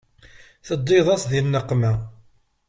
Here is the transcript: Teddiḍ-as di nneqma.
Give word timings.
Teddiḍ-as 0.67 1.23
di 1.31 1.41
nneqma. 1.41 1.93